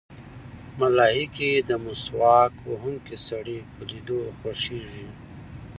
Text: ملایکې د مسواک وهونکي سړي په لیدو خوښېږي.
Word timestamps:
ملایکې 0.79 1.51
د 1.69 1.71
مسواک 1.85 2.53
وهونکي 2.69 3.17
سړي 3.27 3.59
په 3.73 3.81
لیدو 3.89 4.19
خوښېږي. 4.39 5.09